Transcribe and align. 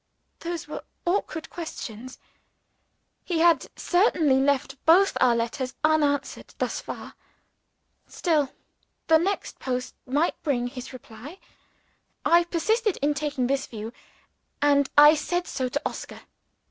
Those 0.39 0.67
were 0.67 0.83
awkward 1.05 1.51
questions. 1.51 2.17
He 3.23 3.37
had 3.37 3.67
certainly 3.75 4.37
left 4.39 4.83
both 4.83 5.15
our 5.21 5.35
letters 5.35 5.75
unanswered 5.83 6.55
thus 6.57 6.79
far. 6.81 7.13
Still, 8.07 8.51
the 9.05 9.19
next 9.19 9.59
post 9.59 9.93
might 10.07 10.41
bring 10.41 10.65
his 10.65 10.91
reply. 10.91 11.37
I 12.25 12.45
persisted 12.45 12.97
in 13.03 13.13
taking 13.13 13.45
this 13.45 13.67
view; 13.67 13.93
and 14.59 14.89
I 14.97 15.13
said 15.13 15.45
so 15.45 15.69
to 15.69 15.79
Oscar. 15.85 16.21